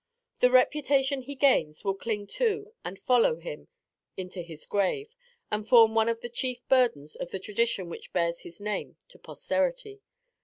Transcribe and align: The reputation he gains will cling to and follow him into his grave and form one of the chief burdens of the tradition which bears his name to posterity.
The 0.39 0.49
reputation 0.49 1.21
he 1.21 1.35
gains 1.35 1.83
will 1.83 1.93
cling 1.93 2.25
to 2.41 2.73
and 2.83 2.97
follow 2.97 3.35
him 3.35 3.67
into 4.17 4.41
his 4.41 4.65
grave 4.65 5.15
and 5.51 5.69
form 5.69 5.93
one 5.93 6.09
of 6.09 6.21
the 6.21 6.27
chief 6.27 6.67
burdens 6.67 7.15
of 7.15 7.29
the 7.29 7.37
tradition 7.37 7.87
which 7.87 8.11
bears 8.11 8.39
his 8.39 8.59
name 8.59 8.97
to 9.09 9.19
posterity. 9.19 10.01